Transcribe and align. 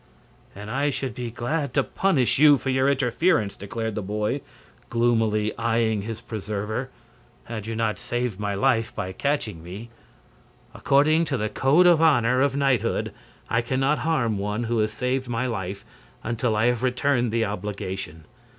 "And 0.55 0.71
I 0.71 0.89
should 0.89 1.13
be 1.13 1.29
glad 1.29 1.75
to 1.75 1.83
punish 1.83 2.39
you 2.39 2.57
for 2.57 2.71
your 2.71 2.89
interference," 2.89 3.55
declared 3.55 3.93
the 3.93 4.01
boy, 4.01 4.41
gloomily 4.89 5.53
eying 5.59 6.01
his 6.01 6.21
preserver, 6.21 6.89
"had 7.43 7.67
you 7.67 7.75
not 7.75 7.99
saved 7.99 8.39
my 8.39 8.55
life 8.55 8.95
by 8.95 9.11
catching 9.11 9.61
me. 9.63 9.91
According 10.73 11.25
to 11.25 11.37
the 11.37 11.49
code 11.49 11.85
of 11.85 12.01
honor 12.01 12.41
of 12.41 12.55
knighthood 12.55 13.13
I 13.47 13.61
can 13.61 13.79
not 13.79 13.99
harm 13.99 14.39
one 14.39 14.63
who 14.63 14.79
has 14.79 14.91
saved 14.91 15.27
my 15.29 15.45
life 15.45 15.85
until 16.23 16.55
I 16.55 16.65
have 16.65 16.81
returned 16.81 17.31
the 17.31 17.45
obligation. 17.45 18.25